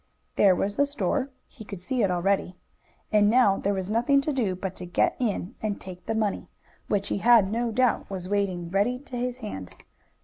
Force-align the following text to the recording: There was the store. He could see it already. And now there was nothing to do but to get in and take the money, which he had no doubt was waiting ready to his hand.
There 0.35 0.55
was 0.55 0.77
the 0.77 0.87
store. 0.87 1.29
He 1.47 1.63
could 1.63 1.79
see 1.79 2.01
it 2.01 2.09
already. 2.09 2.55
And 3.11 3.29
now 3.29 3.57
there 3.59 3.75
was 3.75 3.87
nothing 3.87 4.19
to 4.21 4.33
do 4.33 4.55
but 4.55 4.75
to 4.77 4.87
get 4.87 5.15
in 5.19 5.53
and 5.61 5.79
take 5.79 6.07
the 6.07 6.15
money, 6.15 6.49
which 6.87 7.09
he 7.09 7.19
had 7.19 7.51
no 7.51 7.69
doubt 7.71 8.09
was 8.09 8.27
waiting 8.27 8.71
ready 8.71 8.97
to 8.97 9.15
his 9.15 9.37
hand. 9.45 9.69